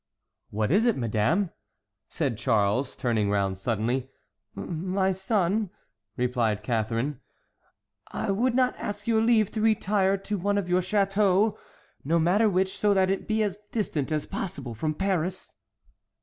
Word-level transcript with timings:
"What 0.49 0.71
is 0.71 0.87
it, 0.87 0.97
madame?" 0.97 1.51
said 2.09 2.35
Charles, 2.35 2.95
turning 2.95 3.29
round 3.29 3.59
suddenly. 3.59 4.09
"My 4.55 5.11
son," 5.11 5.69
replied 6.17 6.63
Catharine, 6.63 7.19
"I 8.07 8.31
would 8.31 8.57
ask 8.57 9.05
your 9.05 9.21
leave 9.21 9.51
to 9.51 9.61
retire 9.61 10.17
to 10.17 10.39
one 10.39 10.57
of 10.57 10.67
your 10.67 10.81
châteaux, 10.81 11.55
no 12.03 12.17
matter 12.17 12.49
which, 12.49 12.79
so 12.79 12.95
that 12.95 13.11
it 13.11 13.27
be 13.27 13.43
as 13.43 13.59
distant 13.71 14.11
as 14.11 14.25
possible 14.25 14.73
from 14.73 14.95
Paris." 14.95 15.53